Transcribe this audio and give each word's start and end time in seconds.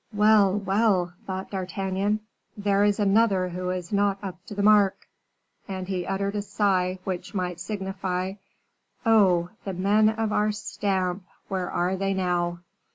"Well, 0.15 0.57
well!" 0.57 1.13
thought 1.27 1.51
D'Artagnan, 1.51 2.21
"there 2.57 2.83
is 2.83 2.99
another 2.99 3.49
who 3.49 3.69
is 3.69 3.93
not 3.93 4.17
up 4.23 4.43
to 4.47 4.55
the 4.55 4.63
mark;" 4.63 5.07
and 5.67 5.87
he 5.87 6.07
uttered 6.07 6.35
a 6.35 6.41
sigh 6.41 6.97
which 7.03 7.35
might 7.35 7.59
signify, 7.59 8.33
"Oh! 9.05 9.51
the 9.63 9.73
men 9.73 10.09
of 10.09 10.31
our 10.33 10.51
stamp, 10.53 11.21
where 11.49 11.69
are 11.69 11.95
they 11.97 12.15
_now? 12.15 12.61